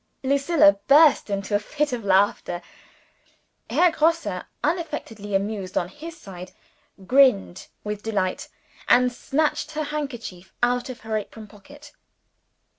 Lucilla 0.23 0.79
burst 0.87 1.29
into 1.29 1.53
a 1.53 1.59
fit 1.59 1.93
of 1.93 2.03
laughter. 2.03 2.63
Herr 3.69 3.91
Grosse, 3.91 4.25
unaffectedly 4.63 5.35
amused 5.35 5.77
on 5.77 5.89
his 5.89 6.17
side, 6.17 6.53
grinned 7.05 7.67
with 7.83 8.01
delight, 8.01 8.47
and 8.87 9.11
snatched 9.13 9.73
her 9.73 9.83
handkerchief 9.83 10.55
out 10.63 10.89
of 10.89 11.01
her 11.01 11.17
apron 11.17 11.45
pocket. 11.45 11.91